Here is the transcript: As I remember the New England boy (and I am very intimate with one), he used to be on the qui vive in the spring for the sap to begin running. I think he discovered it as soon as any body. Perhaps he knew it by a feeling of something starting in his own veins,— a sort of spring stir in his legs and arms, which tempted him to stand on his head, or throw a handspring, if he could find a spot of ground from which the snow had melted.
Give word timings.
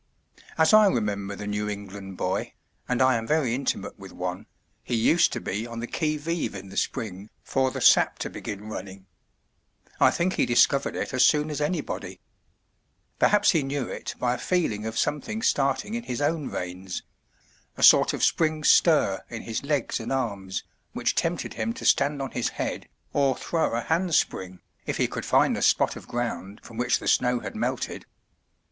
As 0.57 0.73
I 0.73 0.87
remember 0.87 1.35
the 1.35 1.45
New 1.45 1.69
England 1.69 2.17
boy 2.17 2.53
(and 2.89 3.03
I 3.03 3.17
am 3.17 3.27
very 3.27 3.53
intimate 3.53 3.99
with 3.99 4.11
one), 4.11 4.47
he 4.83 4.95
used 4.95 5.31
to 5.33 5.39
be 5.39 5.67
on 5.67 5.79
the 5.79 5.85
qui 5.85 6.17
vive 6.17 6.55
in 6.55 6.69
the 6.69 6.75
spring 6.75 7.29
for 7.43 7.69
the 7.69 7.81
sap 7.81 8.17
to 8.17 8.29
begin 8.31 8.67
running. 8.67 9.05
I 9.99 10.09
think 10.09 10.33
he 10.33 10.47
discovered 10.47 10.95
it 10.95 11.13
as 11.13 11.23
soon 11.23 11.51
as 11.51 11.61
any 11.61 11.81
body. 11.81 12.19
Perhaps 13.19 13.51
he 13.51 13.61
knew 13.61 13.87
it 13.89 14.15
by 14.17 14.33
a 14.33 14.37
feeling 14.39 14.87
of 14.87 14.97
something 14.97 15.43
starting 15.43 15.93
in 15.93 16.01
his 16.05 16.19
own 16.19 16.49
veins,— 16.49 17.03
a 17.77 17.83
sort 17.83 18.11
of 18.11 18.23
spring 18.23 18.63
stir 18.63 19.23
in 19.29 19.43
his 19.43 19.61
legs 19.63 19.99
and 19.99 20.11
arms, 20.11 20.63
which 20.93 21.13
tempted 21.13 21.53
him 21.53 21.73
to 21.73 21.85
stand 21.85 22.23
on 22.23 22.31
his 22.31 22.49
head, 22.49 22.89
or 23.13 23.37
throw 23.37 23.75
a 23.75 23.81
handspring, 23.81 24.61
if 24.87 24.97
he 24.97 25.07
could 25.07 25.25
find 25.27 25.55
a 25.55 25.61
spot 25.61 25.95
of 25.95 26.07
ground 26.07 26.59
from 26.63 26.77
which 26.77 26.97
the 26.97 27.07
snow 27.07 27.41
had 27.41 27.55
melted. 27.55 28.07